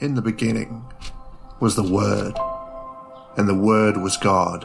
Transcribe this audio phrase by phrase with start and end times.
[0.00, 0.84] In the beginning
[1.58, 2.38] was the Word,
[3.36, 4.64] and the Word was God.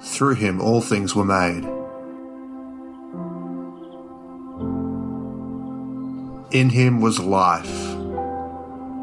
[0.00, 1.64] Through him all things were made.
[6.52, 7.90] In him was life,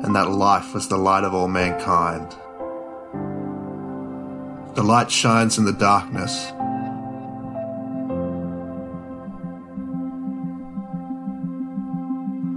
[0.02, 2.38] and that life was the light of all mankind.
[4.76, 6.52] The light shines in the darkness.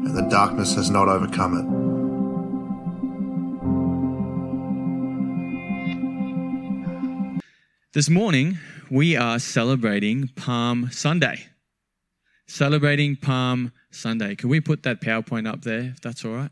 [0.04, 1.66] And the darkness has not overcome it.
[7.92, 8.58] This morning,
[8.90, 11.46] we are celebrating Palm Sunday.
[12.46, 14.34] Celebrating Palm Sunday.
[14.36, 16.50] Can we put that PowerPoint up there, if that's all right?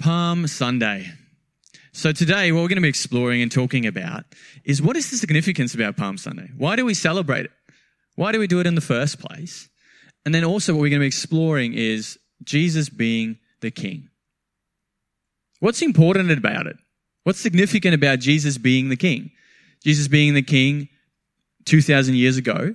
[0.00, 1.12] Palm Sunday.
[1.96, 4.24] So, today, what we're going to be exploring and talking about
[4.64, 6.50] is what is the significance about Palm Sunday?
[6.58, 7.52] Why do we celebrate it?
[8.16, 9.68] Why do we do it in the first place?
[10.24, 14.08] And then also, what we're going to be exploring is Jesus being the King.
[15.60, 16.76] What's important about it?
[17.22, 19.30] What's significant about Jesus being the King?
[19.84, 20.88] Jesus being the king
[21.66, 22.74] 2,000 years ago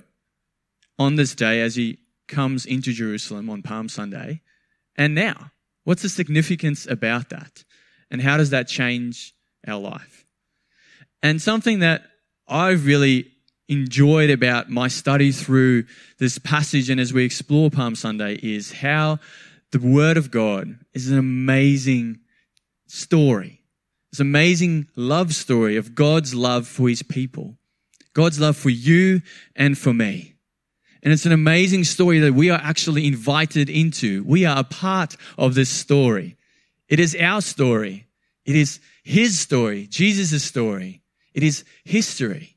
[0.98, 4.40] on this day as he comes into Jerusalem on Palm Sunday.
[4.96, 5.50] And now,
[5.84, 7.64] what's the significance about that?
[8.10, 9.34] And how does that change
[9.66, 10.26] our life?
[11.22, 12.02] And something that
[12.48, 13.30] I've really
[13.68, 15.84] enjoyed about my study through
[16.18, 19.18] this passage and as we explore Palm Sunday is how
[19.70, 22.18] the Word of God is an amazing
[22.88, 23.60] story
[24.10, 27.56] this amazing love story of God's love for his people.
[28.12, 29.22] God's love for you
[29.54, 30.34] and for me.
[31.02, 34.24] And it's an amazing story that we are actually invited into.
[34.24, 36.36] We are a part of this story.
[36.90, 38.08] It is our story.
[38.44, 41.02] It is his story, Jesus' story.
[41.32, 42.56] It is history.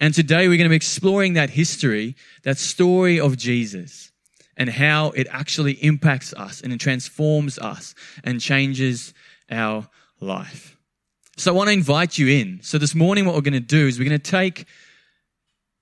[0.00, 4.10] And today we're going to be exploring that history, that story of Jesus
[4.56, 7.94] and how it actually impacts us and it transforms us
[8.24, 9.14] and changes
[9.48, 9.88] our
[10.20, 10.76] life.
[11.36, 12.60] So I want to invite you in.
[12.62, 14.66] So this morning, what we're going to do is we're going to take,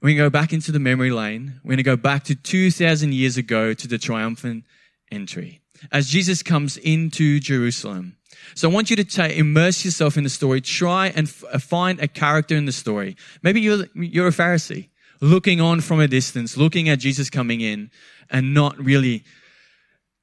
[0.02, 1.60] we're going to go back into the memory lane.
[1.64, 4.64] We're going to go back to 2,000 years ago to the triumphant
[5.10, 5.59] entry
[5.92, 8.16] as Jesus comes into Jerusalem.
[8.54, 10.60] So I want you to ta- immerse yourself in the story.
[10.60, 13.16] Try and f- uh, find a character in the story.
[13.42, 14.88] Maybe you're, you're a Pharisee
[15.20, 17.90] looking on from a distance, looking at Jesus coming in
[18.30, 19.24] and not really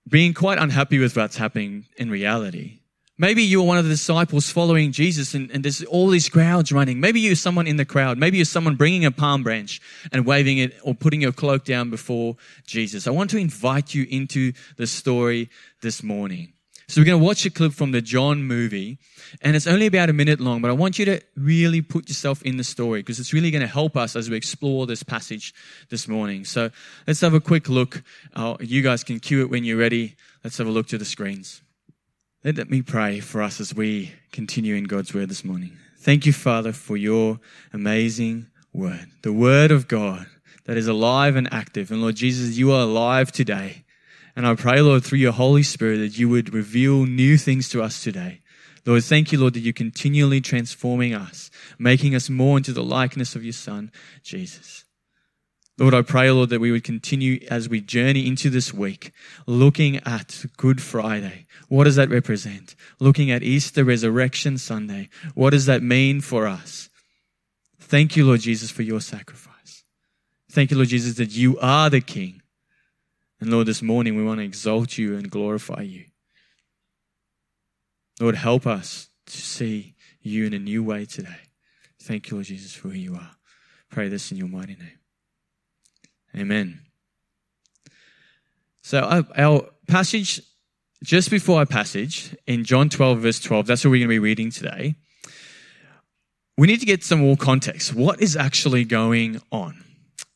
[0.07, 2.76] being quite unhappy with what's happening in reality.
[3.19, 6.99] Maybe you're one of the disciples following Jesus and, and, there's all these crowds running.
[6.99, 8.19] Maybe you're someone in the crowd.
[8.19, 11.89] Maybe you're someone bringing a palm branch and waving it or putting your cloak down
[11.89, 13.07] before Jesus.
[13.07, 15.49] I want to invite you into the story
[15.81, 16.53] this morning.
[16.89, 18.99] So we're going to watch a clip from the John movie
[19.41, 22.43] and it's only about a minute long, but I want you to really put yourself
[22.43, 25.55] in the story because it's really going to help us as we explore this passage
[25.89, 26.45] this morning.
[26.45, 26.69] So
[27.07, 28.03] let's have a quick look.
[28.35, 30.15] Uh, you guys can cue it when you're ready.
[30.43, 31.61] Let's have a look to the screens.
[32.55, 35.77] Let me pray for us as we continue in God's word this morning.
[35.97, 37.41] Thank you, Father, for your
[37.73, 40.27] amazing word, the word of God
[40.63, 41.91] that is alive and active.
[41.91, 43.83] And Lord Jesus, you are alive today.
[44.33, 47.83] And I pray, Lord, through your Holy Spirit that you would reveal new things to
[47.83, 48.39] us today.
[48.85, 53.35] Lord, thank you, Lord, that you're continually transforming us, making us more into the likeness
[53.35, 53.91] of your Son,
[54.23, 54.85] Jesus.
[55.79, 59.11] Lord, I pray, Lord, that we would continue as we journey into this week,
[59.45, 61.45] looking at Good Friday.
[61.69, 62.75] What does that represent?
[62.99, 65.09] Looking at Easter Resurrection Sunday.
[65.35, 66.89] What does that mean for us?
[67.79, 69.83] Thank you, Lord Jesus, for your sacrifice.
[70.51, 72.41] Thank you, Lord Jesus, that you are the King.
[73.39, 76.05] And Lord, this morning we want to exalt you and glorify you.
[78.19, 81.37] Lord, help us to see you in a new way today.
[82.01, 83.31] Thank you, Lord Jesus, for who you are.
[83.91, 84.97] Pray this in your mighty name.
[86.35, 86.81] Amen.
[88.81, 90.41] So uh, our passage,
[91.03, 94.19] just before our passage in John 12, verse 12, that's what we're going to be
[94.19, 94.95] reading today.
[96.57, 97.93] We need to get some more context.
[97.93, 99.83] What is actually going on?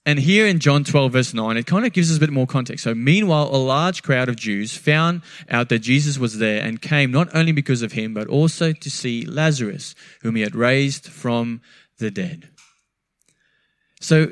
[0.05, 2.47] And here in John 12, verse 9, it kind of gives us a bit more
[2.47, 2.83] context.
[2.83, 7.11] So, meanwhile, a large crowd of Jews found out that Jesus was there and came
[7.11, 9.93] not only because of him, but also to see Lazarus,
[10.23, 11.61] whom he had raised from
[11.99, 12.49] the dead.
[13.99, 14.31] So,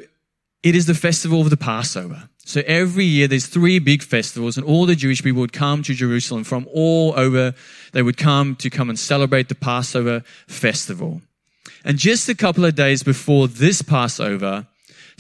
[0.64, 2.30] it is the festival of the Passover.
[2.46, 5.94] So every year there's three big festivals and all the Jewish people would come to
[5.94, 7.54] Jerusalem from all over.
[7.92, 11.22] They would come to come and celebrate the Passover festival.
[11.86, 14.68] And just a couple of days before this Passover,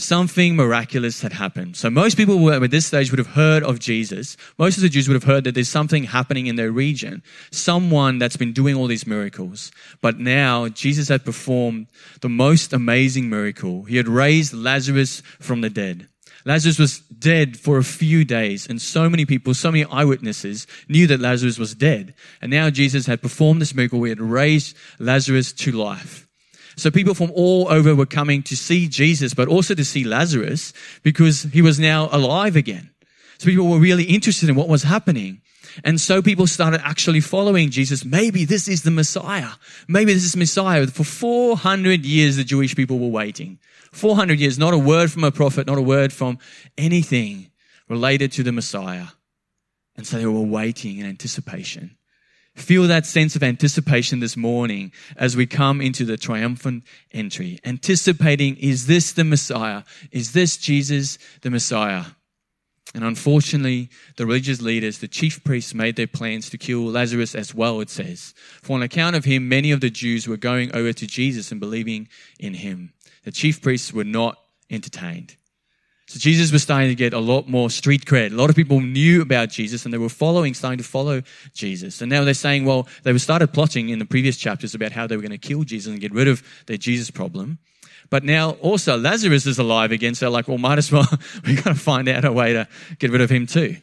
[0.01, 1.75] something miraculous had happened.
[1.75, 4.37] So most people were, at this stage would have heard of Jesus.
[4.57, 8.17] Most of the Jews would have heard that there's something happening in their region, someone
[8.17, 9.71] that's been doing all these miracles.
[10.01, 11.87] But now Jesus had performed
[12.21, 13.83] the most amazing miracle.
[13.83, 16.07] He had raised Lazarus from the dead.
[16.45, 21.05] Lazarus was dead for a few days, and so many people, so many eyewitnesses knew
[21.07, 22.13] that Lazarus was dead.
[22.41, 24.01] And now Jesus had performed this miracle.
[24.03, 26.28] He had raised Lazarus to life.
[26.79, 30.73] So people from all over were coming to see Jesus, but also to see Lazarus
[31.03, 32.89] because he was now alive again.
[33.37, 35.41] So people were really interested in what was happening.
[35.83, 38.03] And so people started actually following Jesus.
[38.03, 39.51] Maybe this is the Messiah.
[39.87, 40.87] Maybe this is Messiah.
[40.87, 43.59] For 400 years, the Jewish people were waiting.
[43.91, 46.39] 400 years, not a word from a prophet, not a word from
[46.77, 47.51] anything
[47.87, 49.07] related to the Messiah.
[49.95, 51.97] And so they were waiting in anticipation.
[52.59, 57.57] Feel that sense of anticipation this morning as we come into the triumphant entry.
[57.63, 59.83] Anticipating, is this the Messiah?
[60.11, 62.03] Is this Jesus the Messiah?
[62.93, 67.55] And unfortunately, the religious leaders, the chief priests, made their plans to kill Lazarus as
[67.55, 68.33] well, it says.
[68.61, 71.59] For on account of him, many of the Jews were going over to Jesus and
[71.59, 72.09] believing
[72.39, 72.93] in him.
[73.23, 74.37] The chief priests were not
[74.69, 75.37] entertained.
[76.09, 78.31] So Jesus was starting to get a lot more street cred.
[78.31, 81.21] A lot of people knew about Jesus and they were following, starting to follow
[81.53, 82.01] Jesus.
[82.01, 85.05] And now they're saying, well, they were started plotting in the previous chapters about how
[85.05, 87.59] they were going to kill Jesus and get rid of their Jesus problem.
[88.09, 90.15] But now also Lazarus is alive again.
[90.15, 91.07] So like, well, might as well,
[91.45, 92.67] we got to find out a way to
[92.97, 93.77] get rid of him too.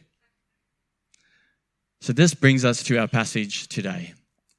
[2.01, 4.13] So this brings us to our passage today.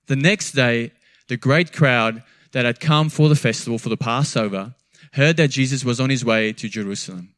[0.06, 0.92] The next day,
[1.28, 2.22] the great crowd
[2.52, 4.74] that had come for the festival, for the Passover,
[5.12, 7.34] heard that Jesus was on his way to Jerusalem.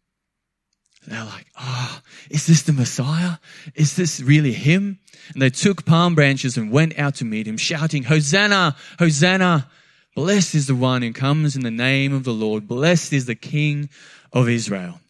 [1.06, 2.00] They're like, oh,
[2.30, 3.36] is this the Messiah?
[3.74, 4.98] Is this really him?
[5.32, 9.68] And they took palm branches and went out to meet him, shouting, Hosanna, Hosanna.
[10.14, 12.68] Blessed is the one who comes in the name of the Lord.
[12.68, 13.88] Blessed is the King
[14.32, 15.00] of Israel.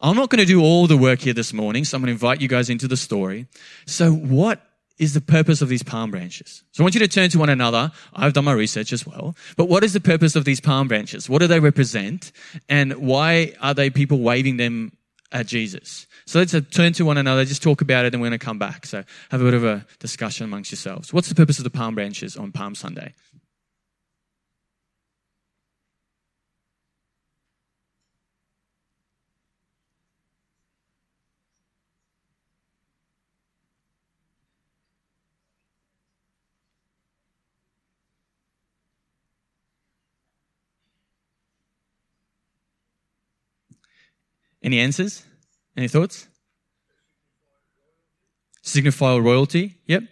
[0.00, 2.12] I'm not going to do all the work here this morning, so I'm going to
[2.12, 3.46] invite you guys into the story.
[3.86, 4.60] So, what
[4.98, 6.62] is the purpose of these palm branches?
[6.72, 7.90] So I want you to turn to one another.
[8.14, 9.34] I've done my research as well.
[9.56, 11.28] But what is the purpose of these palm branches?
[11.28, 12.32] What do they represent?
[12.68, 14.92] And why are they people waving them
[15.32, 16.06] at Jesus?
[16.26, 18.44] So let's uh, turn to one another, just talk about it, and we're going to
[18.44, 18.86] come back.
[18.86, 21.12] So have a bit of a discussion amongst yourselves.
[21.12, 23.14] What's the purpose of the palm branches on Palm Sunday?
[44.64, 45.22] Any answers?
[45.76, 46.26] Any thoughts?
[48.62, 49.76] Signify royalty.
[49.86, 50.04] Yep.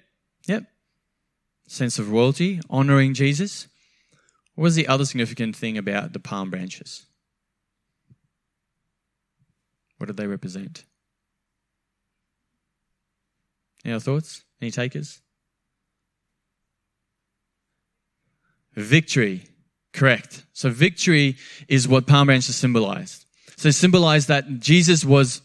[0.46, 0.64] Yep.
[1.66, 3.66] Sense of royalty, honoring Jesus.
[4.54, 7.06] What was the other significant thing about the palm branches?
[9.96, 10.84] What did they represent?
[13.86, 14.42] Any thoughts?
[14.60, 15.22] Any takers?
[18.74, 19.44] Victory.
[19.94, 20.44] Correct.
[20.52, 21.36] So victory
[21.68, 23.24] is what palm branches symbolized.
[23.62, 25.40] So it symbolized that Jesus was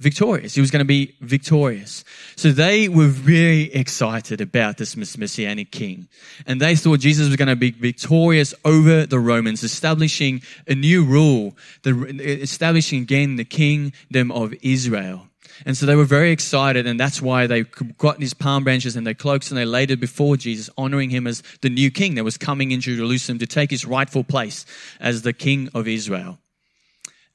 [0.00, 0.56] victorious.
[0.56, 2.02] He was going to be victorious.
[2.34, 6.08] So they were very excited about this messianic king.
[6.44, 11.04] And they thought Jesus was going to be victorious over the Romans, establishing a new
[11.04, 11.56] rule,
[11.86, 15.28] establishing again the kingdom of Israel.
[15.64, 17.62] And so they were very excited, and that's why they
[17.96, 21.28] got these palm branches and their cloaks and they laid it before Jesus, honoring him
[21.28, 24.66] as the new king that was coming into Jerusalem to take his rightful place
[24.98, 26.40] as the king of Israel.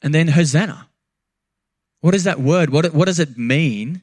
[0.01, 0.87] And then Hosanna.
[2.01, 2.69] What is that word?
[2.69, 4.01] What, what does it mean?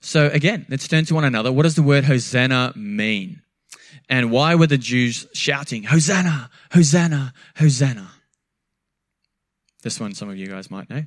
[0.00, 1.50] So again, let's turn to one another.
[1.50, 3.42] What does the word Hosanna mean?
[4.08, 8.10] And why were the Jews shouting, Hosanna, Hosanna, Hosanna?
[9.82, 11.04] This one some of you guys might know.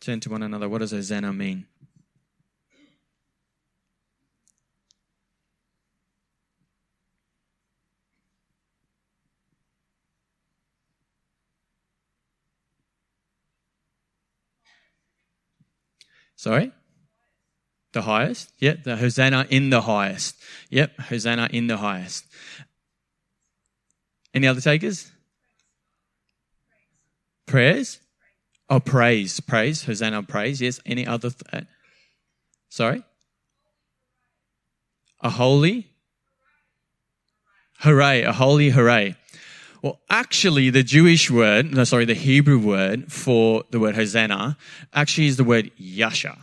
[0.00, 0.68] Turn to one another.
[0.68, 1.66] What does Hosanna mean?
[16.44, 16.72] Sorry?
[17.94, 18.52] The highest?
[18.58, 20.36] Yep, the Hosanna in the highest.
[20.68, 22.26] Yep, Hosanna in the highest.
[24.34, 25.10] Any other takers?
[27.46, 27.98] Prayers?
[28.68, 30.60] Oh, praise, praise, Hosanna, praise.
[30.60, 30.80] Yes.
[30.84, 31.30] Any other?
[31.30, 31.66] Th- uh,
[32.68, 33.02] sorry.
[35.22, 35.86] A holy.
[37.78, 38.20] Hooray!
[38.20, 39.16] A holy hooray.
[39.84, 44.56] Well, actually, the Jewish word, no, sorry, the Hebrew word for the word Hosanna
[44.94, 46.38] actually is the word Yasha.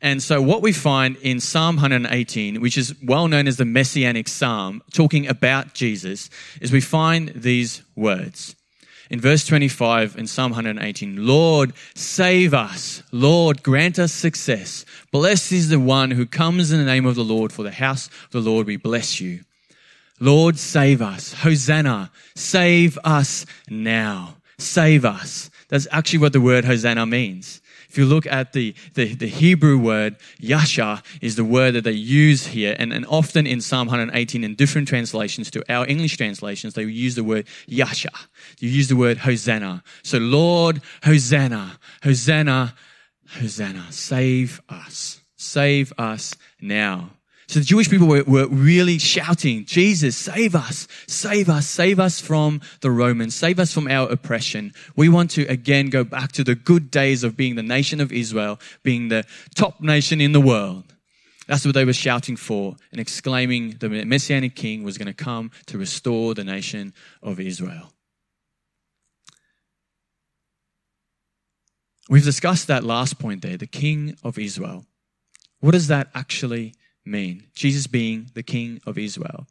[0.00, 4.28] And so, what we find in Psalm 118, which is well known as the Messianic
[4.28, 8.54] Psalm, talking about Jesus, is we find these words.
[9.10, 13.02] In verse 25 in Psalm 118, Lord, save us.
[13.10, 14.84] Lord, grant us success.
[15.10, 17.52] Blessed is the one who comes in the name of the Lord.
[17.52, 19.40] For the house of the Lord we bless you.
[20.18, 21.32] Lord, save us.
[21.34, 24.36] Hosanna, save us now.
[24.58, 25.50] Save us.
[25.68, 27.60] That's actually what the word Hosanna means.
[27.88, 31.92] If you look at the, the, the, Hebrew word, Yasha is the word that they
[31.92, 32.76] use here.
[32.78, 37.14] And, and often in Psalm 118, in different translations to our English translations, they use
[37.14, 38.10] the word Yasha.
[38.58, 39.82] You use the word Hosanna.
[40.02, 42.74] So, Lord, Hosanna, Hosanna,
[43.28, 45.20] Hosanna, save us.
[45.36, 47.15] Save us now.
[47.48, 52.20] So the Jewish people were, were really shouting, Jesus, save us, save us, save us
[52.20, 54.72] from the Romans, save us from our oppression.
[54.96, 58.12] We want to again go back to the good days of being the nation of
[58.12, 59.24] Israel, being the
[59.54, 60.92] top nation in the world.
[61.46, 65.52] That's what they were shouting for and exclaiming the Messianic king was going to come
[65.66, 67.92] to restore the nation of Israel.
[72.08, 74.86] We've discussed that last point there, the king of Israel.
[75.60, 76.74] What does that actually
[77.06, 77.44] mean?
[77.54, 79.46] Jesus being the king of Israel.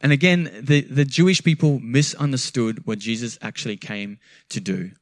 [0.00, 4.18] And again, the, the Jewish people misunderstood what Jesus actually came
[4.50, 4.92] to do.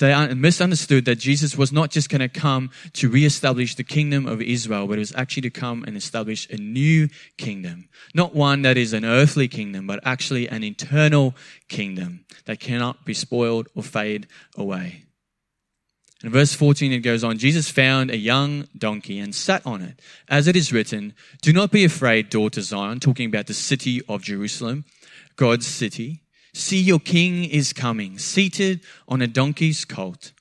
[0.00, 4.40] They misunderstood that Jesus was not just going to come to reestablish the kingdom of
[4.40, 7.90] Israel, but it was actually to come and establish a new kingdom.
[8.14, 11.34] Not one that is an earthly kingdom, but actually an eternal
[11.68, 15.04] kingdom that cannot be spoiled or fade away.
[16.22, 20.00] In verse 14, it goes on Jesus found a young donkey and sat on it.
[20.28, 24.22] As it is written, Do not be afraid, daughter Zion, talking about the city of
[24.22, 24.84] Jerusalem,
[25.36, 26.20] God's city.
[26.52, 30.32] See, your king is coming, seated on a donkey's colt.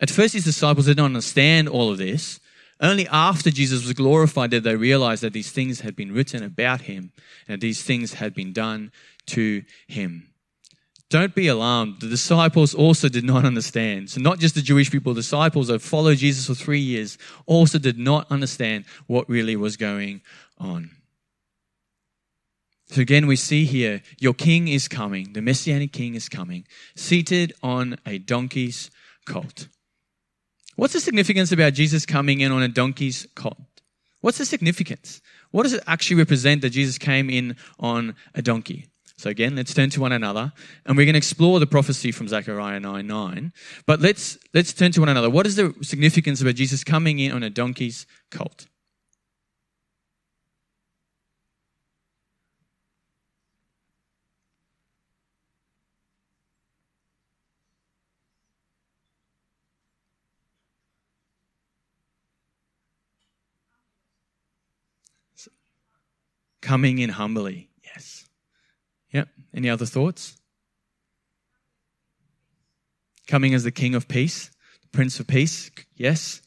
[0.00, 2.40] At first, his disciples did not understand all of this.
[2.80, 6.82] Only after Jesus was glorified did they realize that these things had been written about
[6.82, 7.12] him
[7.46, 8.90] and that these things had been done
[9.26, 10.31] to him.
[11.12, 12.00] Don't be alarmed.
[12.00, 14.08] The disciples also did not understand.
[14.08, 17.98] So, not just the Jewish people, disciples that followed Jesus for three years also did
[17.98, 20.22] not understand what really was going
[20.56, 20.90] on.
[22.86, 26.64] So, again, we see here your king is coming, the messianic king is coming,
[26.96, 28.90] seated on a donkey's
[29.26, 29.68] colt.
[30.76, 33.58] What's the significance about Jesus coming in on a donkey's colt?
[34.22, 35.20] What's the significance?
[35.50, 38.86] What does it actually represent that Jesus came in on a donkey?
[39.22, 40.52] So again, let's turn to one another
[40.84, 43.52] and we're going to explore the prophecy from Zechariah 9 9.
[43.86, 45.30] But let's, let's turn to one another.
[45.30, 48.66] What is the significance about Jesus coming in on a donkey's colt?
[66.60, 67.71] Coming in humbly.
[69.54, 70.40] Any other thoughts?
[73.26, 74.50] Coming as the King of Peace,
[74.92, 75.70] Prince of Peace.
[75.94, 76.42] Yes.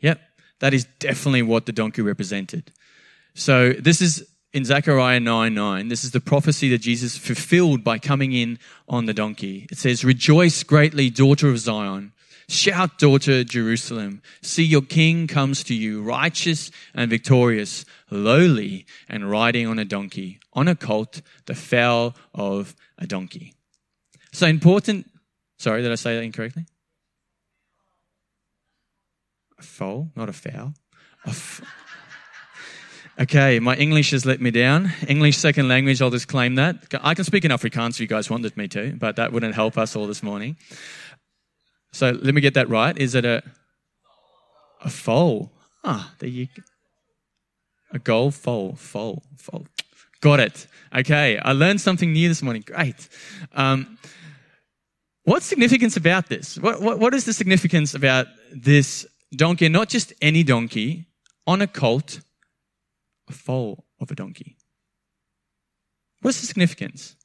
[0.00, 0.20] Yep.
[0.60, 2.72] That is definitely what the donkey represented.
[3.34, 5.88] So this is in Zechariah 9 9.
[5.88, 9.66] This is the prophecy that Jesus fulfilled by coming in on the donkey.
[9.70, 12.12] It says, Rejoice greatly, daughter of Zion.
[12.48, 14.22] Shout, daughter Jerusalem.
[14.42, 20.39] See, your king comes to you, righteous and victorious, lowly and riding on a donkey,
[20.52, 23.54] on a colt, the foal of a donkey.
[24.32, 25.10] So important.
[25.58, 26.66] Sorry, did I say that incorrectly?
[29.58, 30.74] A foal, not a fowl.
[31.26, 31.60] A f-
[33.20, 34.92] okay, my English has let me down.
[35.06, 36.94] English second language, I'll just claim that.
[37.02, 39.76] I can speak in Afrikaans if you guys wanted me to, but that wouldn't help
[39.76, 40.56] us all this morning.
[41.92, 42.96] So let me get that right.
[42.96, 43.42] Is it a
[44.82, 45.52] a foal?
[45.84, 46.48] Ah, there you.
[47.92, 49.66] A goal foal, foal, foal.
[50.20, 50.66] Got it.
[50.94, 52.62] Okay, I learned something new this morning.
[52.66, 53.08] Great.
[53.54, 53.96] Um,
[55.24, 56.58] what's significance about this?
[56.58, 59.68] What, what, what is the significance about this donkey?
[59.68, 61.06] Not just any donkey,
[61.46, 62.20] on a colt,
[63.28, 64.56] a foal of a donkey.
[66.22, 67.16] What's the significance?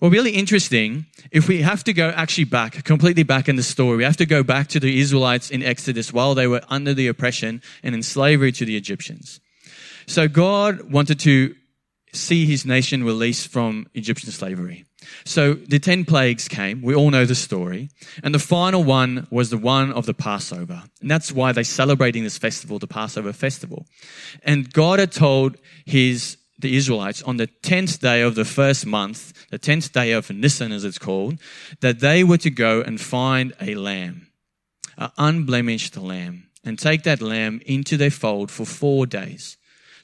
[0.00, 3.96] Well, really interesting, if we have to go actually back, completely back in the story,
[3.96, 7.08] we have to go back to the Israelites in Exodus while they were under the
[7.08, 9.40] oppression and in slavery to the Egyptians.
[10.06, 11.54] So God wanted to
[12.12, 14.84] see his nation released from Egyptian slavery.
[15.24, 16.82] So the 10 plagues came.
[16.82, 17.90] We all know the story.
[18.22, 20.82] And the final one was the one of the Passover.
[21.00, 23.86] And that's why they're celebrating this festival, the Passover festival.
[24.42, 29.32] And God had told his the Israelites on the 10th day of the first month,
[29.50, 31.38] the 10th day of Nisan as it's called,
[31.80, 34.26] that they were to go and find a lamb,
[34.96, 36.44] an unblemished lamb.
[36.64, 39.56] and take that lamb into their fold for four days.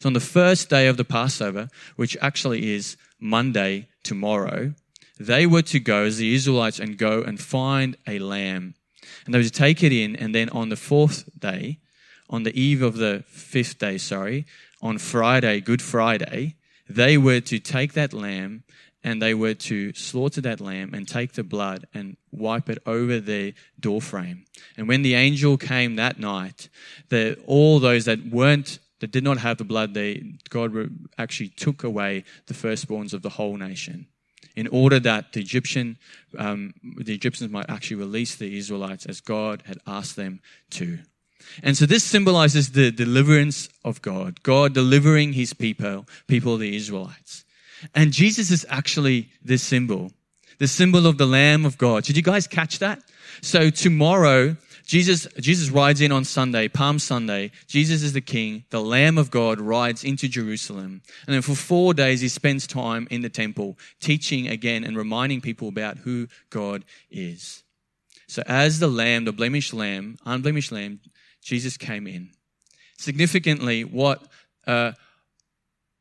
[0.04, 4.75] So on the first day of the Passover, which actually is Monday tomorrow,
[5.18, 8.75] they were to go as the Israelites and go and find a lamb.
[9.25, 11.78] And they were to take it in, and then on the fourth day,
[12.28, 14.44] on the eve of the fifth day, sorry,
[14.82, 16.56] on Friday, Good Friday,
[16.87, 18.64] they were to take that lamb
[19.02, 23.20] and they were to slaughter that lamb and take the blood and wipe it over
[23.20, 24.44] their doorframe.
[24.76, 26.68] And when the angel came that night,
[27.08, 30.73] the, all those that weren't that did not have the blood, they, God
[31.18, 34.06] actually took away the firstborns of the whole nation,
[34.56, 35.99] in order that the Egyptian,
[36.38, 41.00] um, the Egyptians might actually release the Israelites as God had asked them to.
[41.62, 47.44] And so this symbolizes the deliverance of God, God delivering His people, people the Israelites.
[47.94, 50.12] And Jesus is actually this symbol,
[50.58, 52.04] the symbol of the Lamb of God.
[52.04, 53.02] Did you guys catch that?
[53.42, 57.50] So tomorrow, Jesus, Jesus rides in on Sunday, Palm Sunday.
[57.66, 58.64] Jesus is the king.
[58.70, 61.00] The Lamb of God rides into Jerusalem.
[61.26, 65.40] And then for four days, he spends time in the temple, teaching again and reminding
[65.40, 67.62] people about who God is.
[68.26, 71.00] So as the Lamb, the blemished Lamb, unblemished Lamb,
[71.42, 72.30] Jesus came in.
[72.98, 74.22] Significantly, what
[74.66, 74.94] a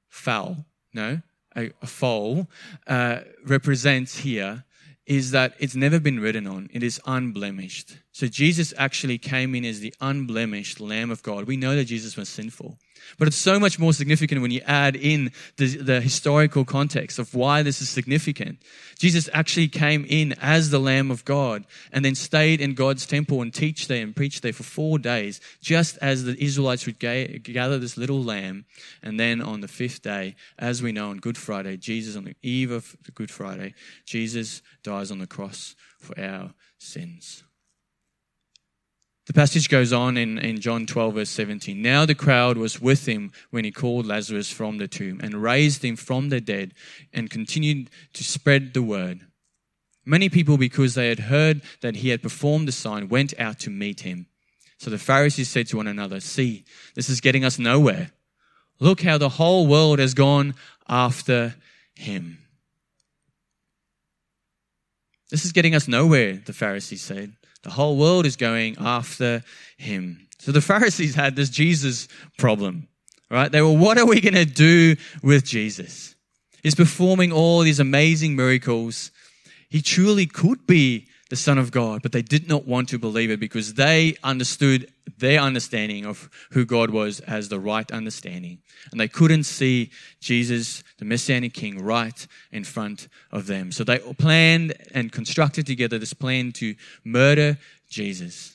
[0.10, 1.22] fowl, no,
[1.56, 2.48] a, a foal
[2.88, 4.64] uh, represents here
[5.06, 6.70] is that it's never been written on.
[6.72, 7.98] It is unblemished.
[8.12, 11.46] So Jesus actually came in as the unblemished Lamb of God.
[11.46, 12.78] We know that Jesus was sinful.
[13.18, 17.34] But it's so much more significant when you add in the, the, historical context of
[17.34, 18.60] why this is significant.
[19.00, 23.42] Jesus actually came in as the Lamb of God and then stayed in God's temple
[23.42, 27.40] and teach there and preach there for four days, just as the Israelites would ga-
[27.40, 28.66] gather this little lamb.
[29.02, 32.36] And then on the fifth day, as we know on Good Friday, Jesus, on the
[32.42, 33.74] eve of Good Friday,
[34.06, 37.44] Jesus dies on the cross for our sins.
[39.26, 41.82] The passage goes on in, in John 12, verse 17.
[41.82, 45.84] Now the crowd was with him when he called Lazarus from the tomb and raised
[45.84, 46.74] him from the dead
[47.14, 49.22] and continued to spread the word.
[50.06, 53.70] Many people, because they had heard that he had performed the sign, went out to
[53.70, 54.28] meet him.
[54.78, 58.12] So the Pharisees said to one another, See, this is getting us nowhere.
[58.82, 60.56] Look how the whole world has gone
[60.90, 61.56] after
[61.96, 62.40] him.
[65.30, 67.38] This is getting us nowhere, the Pharisees said.
[67.64, 69.44] The whole world is going after
[69.78, 70.28] him.
[70.40, 72.88] So the Pharisees had this Jesus problem,
[73.32, 73.52] right?
[73.52, 76.16] They were, what are we going to do with Jesus?
[76.62, 79.12] He's performing all these amazing miracles.
[79.70, 83.32] He truly could be the Son of God, but they did not want to believe
[83.32, 88.60] it because they understood their understanding of who God was as the right understanding.
[88.92, 93.72] And they couldn't see Jesus, the Messianic King, right in front of them.
[93.72, 97.58] So they planned and constructed together this plan to murder
[97.90, 98.53] Jesus.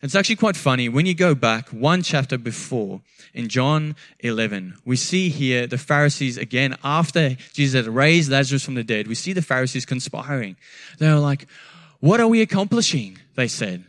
[0.00, 0.88] It's actually quite funny.
[0.88, 3.00] When you go back one chapter before,
[3.34, 8.74] in John 11, we see here the Pharisees again, after Jesus had raised Lazarus from
[8.74, 10.56] the dead, we see the Pharisees conspiring.
[10.98, 11.46] They were like,
[11.98, 13.18] What are we accomplishing?
[13.34, 13.84] They said.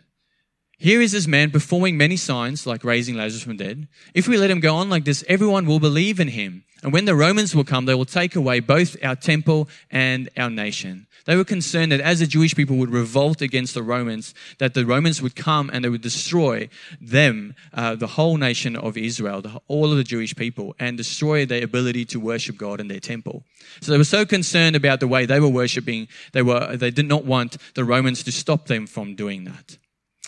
[0.81, 3.87] Here is this man performing many signs, like raising Lazarus from the dead.
[4.13, 6.63] If we let him go on like this, everyone will believe in him.
[6.81, 10.49] And when the Romans will come, they will take away both our temple and our
[10.49, 11.07] nation.
[11.25, 14.85] They were concerned that as the Jewish people would revolt against the Romans, that the
[14.85, 16.69] Romans would come and they would destroy
[17.01, 21.45] them, uh, the whole nation of Israel, the, all of the Jewish people, and destroy
[21.45, 23.43] their ability to worship God in their temple.
[23.81, 27.09] So they were so concerned about the way they were worshiping, they, were, they did
[27.09, 29.77] not want the Romans to stop them from doing that.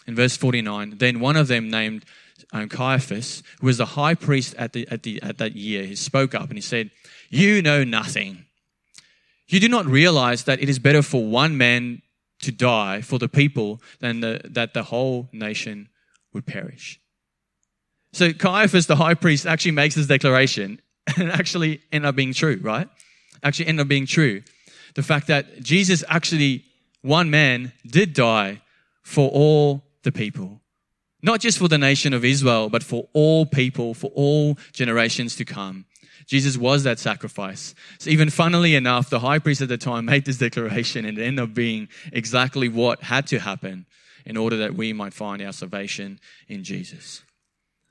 [0.08, 2.06] In verse 49, then one of them named
[2.54, 5.96] um, Caiaphas, who was the high priest at, the, at, the, at that year, he
[5.96, 6.92] spoke up and he said,
[7.30, 8.46] You know nothing.
[9.48, 12.02] You do not realize that it is better for one man
[12.42, 15.90] to die for the people than the, that the whole nation
[16.34, 17.00] would perish.
[18.14, 20.82] So Caiaphas, the high priest, actually makes this declaration
[21.18, 22.90] and actually end up being true, right?
[23.44, 24.42] Actually end up being true.
[24.96, 26.66] The fact that Jesus actually,
[27.02, 28.62] one man, did die
[29.04, 30.62] for all the people.
[31.22, 35.46] Not just for the nation of Israel, but for all people, for all generations to
[35.46, 35.86] come.
[36.26, 37.76] Jesus was that sacrifice.
[38.00, 41.24] So even funnily enough, the high priest at the time made this declaration and it
[41.24, 43.86] ended up being exactly what had to happen
[44.26, 47.24] in order that we might find our salvation in Jesus.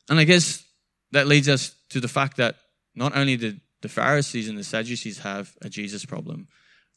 [0.08, 0.64] And I guess
[1.12, 2.56] that leads us to the fact that
[2.94, 6.48] not only did the Pharisees and the Sadducees have a Jesus problem,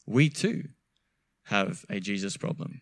[0.06, 0.64] we too
[1.44, 2.80] have a Jesus problem.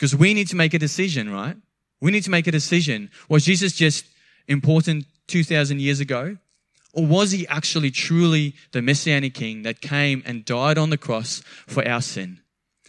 [0.00, 1.58] Because we need to make a decision, right?
[2.00, 3.10] We need to make a decision.
[3.28, 4.06] Was Jesus just
[4.48, 6.38] important 2,000 years ago?
[6.94, 11.42] Or was he actually truly the Messianic King that came and died on the cross
[11.66, 12.40] for our sin?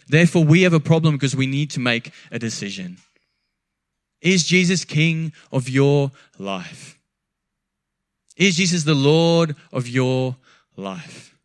[0.08, 2.96] Therefore, we have a problem because we need to make a decision.
[4.22, 6.98] Is Jesus king of your life?
[8.38, 10.36] Is Jesus the Lord of your
[10.78, 11.36] life?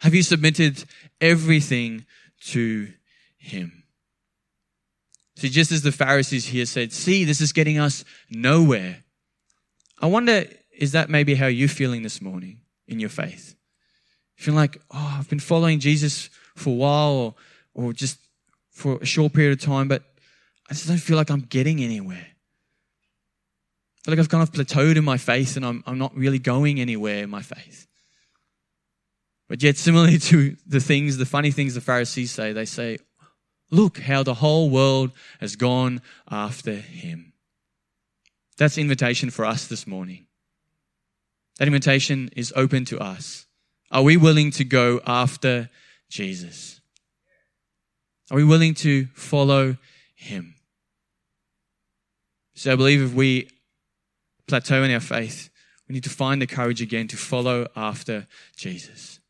[0.00, 0.84] Have you submitted
[1.18, 2.04] everything
[2.48, 2.92] to
[3.38, 3.83] him?
[5.36, 8.98] See, just as the Pharisees here said, see, this is getting us nowhere.
[10.00, 10.44] I wonder,
[10.76, 13.56] is that maybe how you're feeling this morning in your faith?
[14.36, 17.34] Feeling like, oh, I've been following Jesus for a while or,
[17.74, 18.18] or just
[18.70, 20.02] for a short period of time, but
[20.70, 22.26] I just don't feel like I'm getting anywhere.
[22.26, 26.38] I feel like I've kind of plateaued in my faith and I'm, I'm not really
[26.38, 27.86] going anywhere in my faith.
[29.48, 32.98] But yet, similarly to the things, the funny things the Pharisees say, they say,
[33.70, 36.00] Look how the whole world has gone
[36.30, 37.32] after him.
[38.56, 40.26] That's invitation for us this morning.
[41.58, 43.46] That invitation is open to us.
[43.90, 45.70] Are we willing to go after
[46.08, 46.80] Jesus?
[48.30, 49.76] Are we willing to follow
[50.14, 50.54] him?
[52.54, 53.48] So I believe if we
[54.46, 55.50] plateau in our faith,
[55.88, 59.20] we need to find the courage again to follow after Jesus.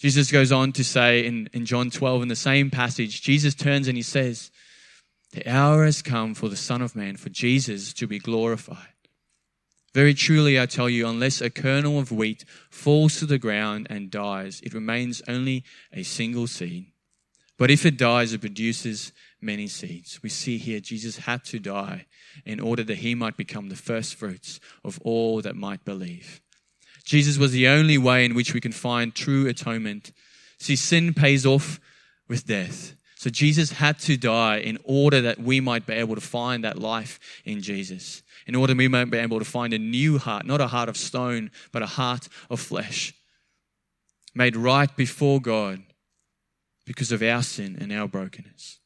[0.00, 3.86] Jesus goes on to say in, in John 12, in the same passage, Jesus turns
[3.86, 4.50] and he says,
[5.32, 8.94] The hour has come for the Son of Man, for Jesus to be glorified.
[9.92, 14.10] Very truly, I tell you, unless a kernel of wheat falls to the ground and
[14.10, 16.86] dies, it remains only a single seed.
[17.58, 20.22] But if it dies, it produces many seeds.
[20.22, 22.06] We see here Jesus had to die
[22.46, 26.40] in order that he might become the first fruits of all that might believe.
[27.04, 30.12] Jesus was the only way in which we can find true atonement.
[30.58, 31.80] See, sin pays off
[32.28, 32.94] with death.
[33.16, 36.78] So Jesus had to die in order that we might be able to find that
[36.78, 38.22] life in Jesus.
[38.46, 40.96] In order we might be able to find a new heart, not a heart of
[40.96, 43.12] stone, but a heart of flesh.
[44.34, 45.82] Made right before God
[46.86, 48.78] because of our sin and our brokenness.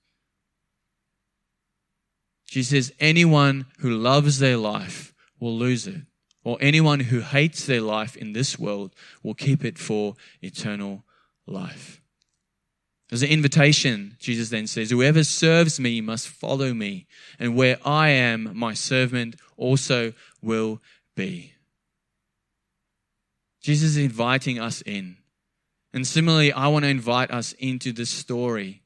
[2.47, 6.03] Jesus says, anyone who loves their life will lose it
[6.45, 11.05] or anyone who hates their life in this world will keep it for eternal
[11.47, 12.01] life.
[13.09, 17.07] There's an invitation, Jesus then says, Whoever serves me must follow me,
[17.39, 20.81] and where I am, my servant also will
[21.15, 21.53] be.
[23.61, 25.17] Jesus is inviting us in.
[25.93, 28.83] And similarly, I want to invite us into this story.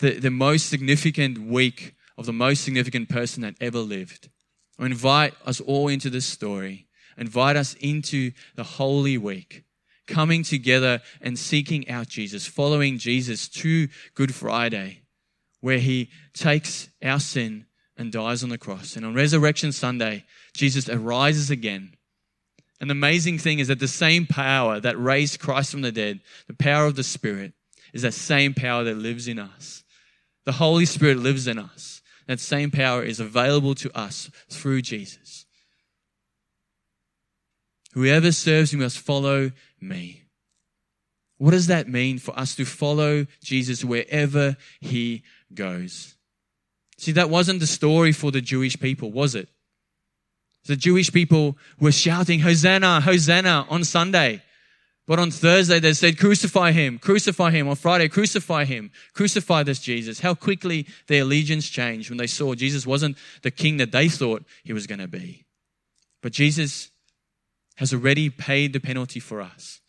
[0.00, 4.28] The, the most significant week of the most significant person that ever lived.
[4.78, 9.64] Invite us all into this story, invite us into the Holy Week,
[10.06, 15.02] coming together and seeking out Jesus, following Jesus to Good Friday,
[15.60, 18.96] where he takes our sin and dies on the cross.
[18.96, 21.94] And on Resurrection Sunday, Jesus arises again.
[22.80, 26.20] And the amazing thing is that the same power that raised Christ from the dead,
[26.48, 27.52] the power of the Spirit,
[27.92, 29.84] is that same power that lives in us.
[30.46, 31.91] The Holy Spirit lives in us.
[32.26, 35.46] That same power is available to us through Jesus.
[37.94, 40.22] Whoever serves me must follow me.
[41.38, 46.16] What does that mean for us to follow Jesus wherever he goes?
[46.98, 49.48] See, that wasn't the story for the Jewish people, was it?
[50.66, 54.42] The Jewish people were shouting, Hosanna, Hosanna on Sunday.
[55.12, 57.68] But on Thursday, they said, crucify him, crucify him.
[57.68, 60.20] On Friday, crucify him, crucify this Jesus.
[60.20, 64.42] How quickly their allegiance changed when they saw Jesus wasn't the king that they thought
[64.64, 65.44] he was going to be.
[66.22, 66.90] But Jesus
[67.76, 69.82] has already paid the penalty for us.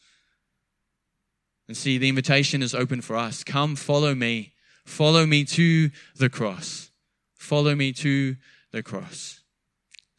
[1.70, 3.46] And see, the invitation is open for us.
[3.46, 4.52] Come, follow me.
[4.84, 6.92] Follow me to the cross.
[7.38, 8.36] Follow me to
[8.74, 9.40] the cross.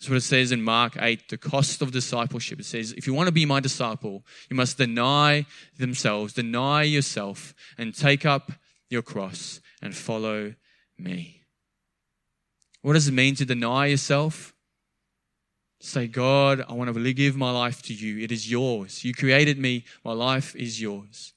[0.09, 2.61] What it says in Mark 8, the cost of discipleship.
[2.61, 5.47] It says, if you want to be my disciple, you must deny
[5.79, 8.53] themselves, deny yourself, and take up
[8.91, 10.55] your cross and follow
[10.99, 11.43] me.
[12.83, 14.55] What does it mean to deny yourself?
[15.81, 18.25] Say, God, I want to give my life to you.
[18.25, 19.05] It is yours.
[19.05, 19.85] You created me.
[20.03, 21.35] My life is yours.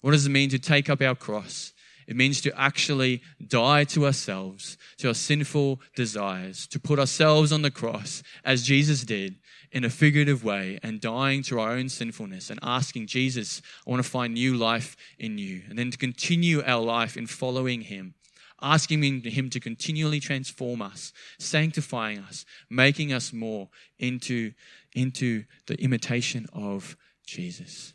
[0.00, 1.73] What does it mean to take up our cross?
[2.06, 7.62] It means to actually die to ourselves, to our sinful desires, to put ourselves on
[7.62, 9.36] the cross as Jesus did
[9.74, 14.02] in a figurative way and dying to our own sinfulness and asking Jesus, I want
[14.02, 15.62] to find new life in you.
[15.68, 18.14] And then to continue our life in following Him,
[18.62, 24.52] asking Him to continually transform us, sanctifying us, making us more into,
[24.94, 27.94] into the imitation of Jesus.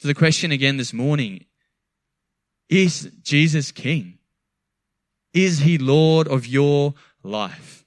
[0.00, 1.44] So the question again this morning
[2.72, 4.18] is Jesus King?
[5.34, 7.84] Is he Lord of your life?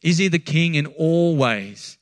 [0.00, 1.98] Is he the King in all ways?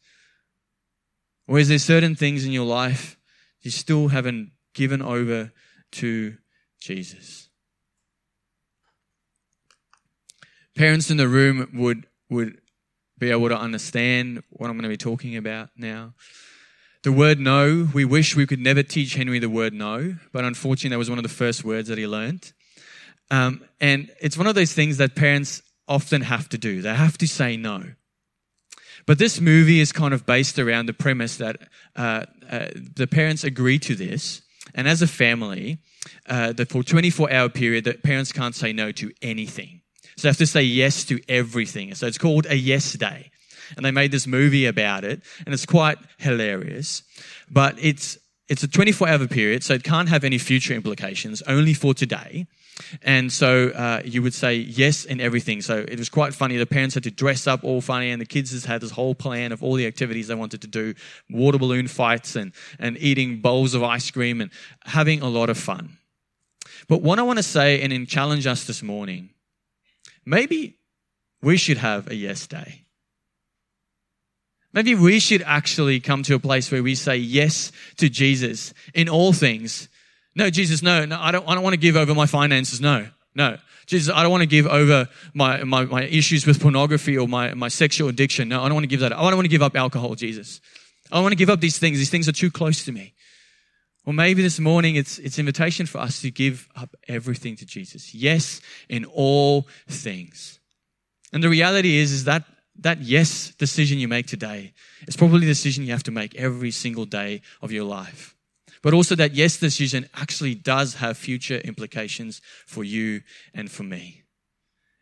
[1.48, 3.16] Or is there certain things in your life
[3.62, 5.52] you still haven't given over
[5.92, 6.36] to
[6.78, 7.48] Jesus?
[10.76, 12.60] Parents in the room would, would
[13.18, 16.12] be able to understand what I'm going to be talking about now.
[17.02, 20.94] The word no, we wish we could never teach Henry the word no, but unfortunately,
[20.94, 22.52] that was one of the first words that he learned.
[23.28, 26.80] Um, and it's one of those things that parents often have to do.
[26.80, 27.82] They have to say no.
[29.04, 31.56] But this movie is kind of based around the premise that
[31.96, 35.78] uh, uh, the parents agree to this, and as a family,
[36.28, 39.80] uh, that for 24 hour period, the parents can't say no to anything.
[40.16, 41.94] So they have to say yes to everything.
[41.96, 43.32] So it's called a yes day.
[43.76, 47.02] And they made this movie about it, and it's quite hilarious.
[47.50, 51.74] But it's it's a 24 hour period, so it can't have any future implications, only
[51.74, 52.46] for today.
[53.02, 55.62] And so uh, you would say yes in everything.
[55.62, 56.56] So it was quite funny.
[56.56, 59.14] The parents had to dress up all funny, and the kids just had this whole
[59.14, 60.94] plan of all the activities they wanted to do
[61.30, 64.50] water balloon fights and, and eating bowls of ice cream and
[64.84, 65.96] having a lot of fun.
[66.88, 69.30] But what I want to say and challenge us this morning
[70.24, 70.78] maybe
[71.40, 72.82] we should have a yes day.
[74.72, 79.08] Maybe we should actually come to a place where we say yes to Jesus in
[79.08, 79.88] all things.
[80.34, 82.80] No, Jesus, no, no, I don't, I don't want to give over my finances.
[82.80, 83.58] No, no.
[83.86, 87.52] Jesus, I don't want to give over my, my, my issues with pornography or my,
[87.52, 88.48] my sexual addiction.
[88.48, 89.12] No, I don't want to give that.
[89.12, 90.60] I don't want to give up alcohol, Jesus.
[91.10, 91.98] I want to give up these things.
[91.98, 93.12] These things are too close to me.
[94.06, 98.14] Or maybe this morning it's, it's invitation for us to give up everything to Jesus.
[98.14, 100.58] Yes, in all things.
[101.32, 102.44] And the reality is, is that
[102.78, 104.72] that yes decision you make today
[105.06, 108.34] is probably the decision you have to make every single day of your life.
[108.82, 113.22] But also that yes decision actually does have future implications for you
[113.54, 114.22] and for me.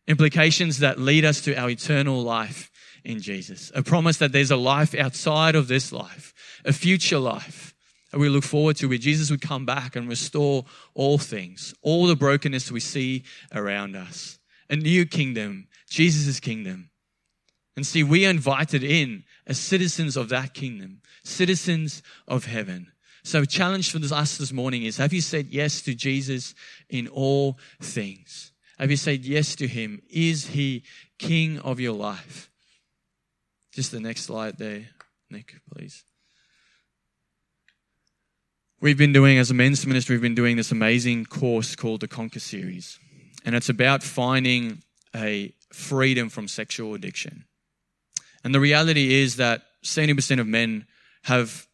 [0.07, 2.71] Implications that lead us to our eternal life
[3.05, 3.73] in Jesus.
[3.75, 7.75] A promise that there's a life outside of this life, a future life
[8.11, 12.07] that we look forward to where Jesus would come back and restore all things, all
[12.07, 13.23] the brokenness we see
[13.55, 14.39] around us.
[14.69, 16.90] A new kingdom, Jesus' kingdom.
[17.81, 22.93] And see, we are invited in as citizens of that kingdom, citizens of heaven.
[23.25, 26.55] So, challenge for us this morning is have you said yes to Jesus
[26.91, 28.53] in all things?
[28.79, 30.03] Have you said yes to him?
[30.11, 30.83] Is he
[31.19, 32.51] king of your life?
[33.73, 34.89] Just the next slide there,
[35.31, 36.05] Nick, please.
[38.79, 42.09] We've been doing, as a men's ministry, we've been doing this amazing course called the
[42.09, 42.99] Conquer Series.
[43.43, 44.83] And it's about finding
[45.17, 47.47] a freedom from sexual addiction.
[48.45, 50.87] And the reality is that 70% of men
[51.25, 51.67] have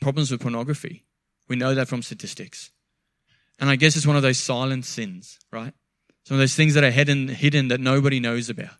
[0.00, 1.04] problems with pornography.
[1.48, 2.70] We know that from statistics.
[3.60, 5.72] And I guess it's one of those silent sins, right?
[6.24, 8.76] Some of those things that are hidden, hidden that nobody knows about.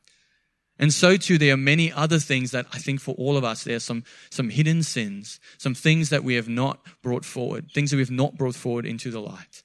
[0.79, 3.63] And so too, there are many other things that I think for all of us,
[3.63, 7.91] there are some, some hidden sins, some things that we have not brought forward, things
[7.91, 9.63] that we have not brought forward into the light.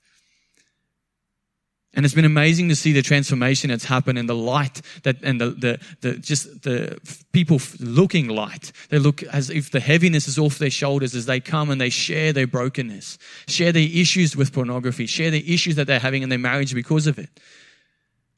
[1.96, 5.42] And it's been amazing to see the transformation that's happened and the light that, and
[5.42, 7.00] the, the, the, just the
[7.32, 8.72] people looking light.
[8.90, 11.90] They look as if the heaviness is off their shoulders as they come and they
[11.90, 16.30] share their brokenness, share their issues with pornography, share the issues that they're having in
[16.30, 17.40] their marriage because of it.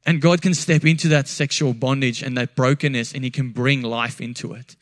[0.06, 3.82] And God can step into that sexual bondage and that brokenness and He can bring
[3.82, 4.78] life into it.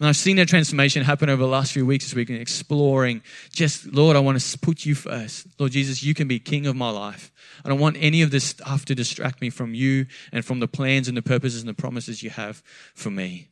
[0.00, 3.22] And I've seen that transformation happen over the last few weeks as we've been exploring
[3.52, 5.46] just, Lord, I want to put you first.
[5.58, 7.30] Lord Jesus, you can be king of my life.
[7.62, 10.66] I don't want any of this stuff to distract me from you and from the
[10.66, 12.62] plans and the purposes and the promises you have
[12.94, 13.48] for me.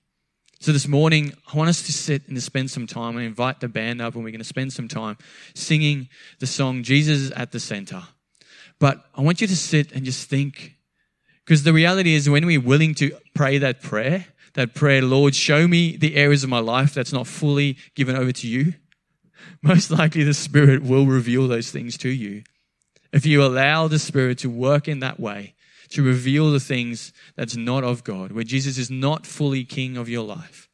[0.58, 3.60] So this morning, I want us to sit and to spend some time and invite
[3.60, 5.18] the band up and we're going to spend some time
[5.54, 6.08] singing
[6.38, 8.02] the song, Jesus is at the center.
[8.78, 10.78] But I want you to sit and just think
[11.48, 14.26] because the reality is, when we're willing to pray that prayer,
[14.58, 18.32] that prayer, Lord, show me the areas of my life that's not fully given over
[18.32, 18.74] to you,
[19.62, 22.42] most likely the Spirit will reveal those things to you.
[23.12, 25.54] If you allow the Spirit to work in that way,
[25.90, 30.08] to reveal the things that's not of God, where Jesus is not fully King of
[30.08, 30.68] your life,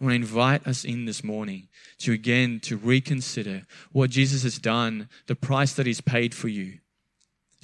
[0.00, 4.58] I want to invite us in this morning to again to reconsider what Jesus has
[4.58, 6.78] done, the price that He's paid for you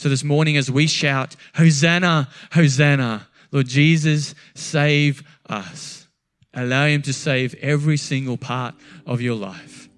[0.01, 6.07] so this morning, as we shout, Hosanna, Hosanna, Lord Jesus, save us.
[6.55, 8.75] Allow Him to save every single part
[9.07, 9.89] of your life.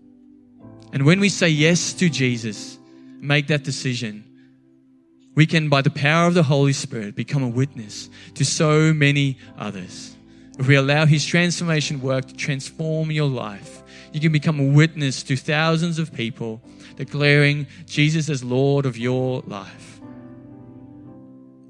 [0.92, 2.78] And when we say yes to Jesus,
[3.20, 4.24] make that decision,
[5.34, 9.38] we can, by the power of the Holy Spirit, become a witness to so many
[9.56, 10.14] others.
[10.58, 15.22] If we allow His transformation work to transform your life, you can become a witness
[15.22, 16.60] to thousands of people
[16.96, 20.00] declaring Jesus as Lord of your life.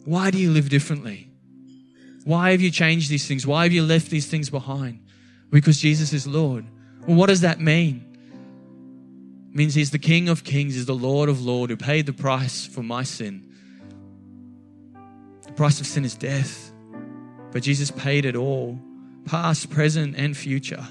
[0.05, 1.32] Why do you live differently?
[2.25, 3.47] Why have you changed these things?
[3.47, 5.01] Why have you left these things behind?
[5.51, 6.67] Because Jesus is Lord.
[7.07, 8.05] Well, what does that mean?
[9.51, 12.13] It means He's the King of Kings, He's the Lord of Lords who paid the
[12.13, 13.49] price for my sin.
[15.47, 16.73] The price of sin is death,
[17.51, 18.79] but Jesus paid it all,
[19.27, 20.87] past, present, and future.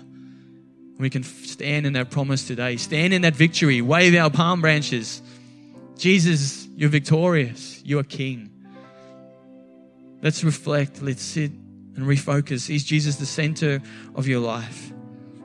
[1.00, 5.24] We can stand in that promise today, stand in that victory, wave our palm branches.
[5.98, 8.52] Jesus, you're victorious, you are King.
[10.22, 12.74] Let's reflect, let's sit and refocus.
[12.74, 13.82] Is Jesus the center
[14.16, 14.94] of your life?